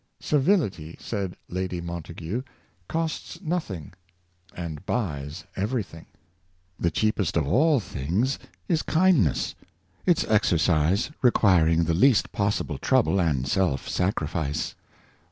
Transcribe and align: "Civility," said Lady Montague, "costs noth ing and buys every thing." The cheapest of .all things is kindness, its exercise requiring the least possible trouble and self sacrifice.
"Civility," 0.33 0.97
said 0.99 1.35
Lady 1.47 1.79
Montague, 1.79 2.41
"costs 2.89 3.39
noth 3.39 3.69
ing 3.69 3.93
and 4.57 4.83
buys 4.87 5.43
every 5.55 5.83
thing." 5.83 6.07
The 6.79 6.89
cheapest 6.89 7.37
of 7.37 7.47
.all 7.47 7.79
things 7.79 8.39
is 8.67 8.81
kindness, 8.81 9.53
its 10.07 10.23
exercise 10.23 11.11
requiring 11.21 11.83
the 11.83 11.93
least 11.93 12.31
possible 12.31 12.79
trouble 12.79 13.19
and 13.21 13.47
self 13.47 13.87
sacrifice. 13.87 14.73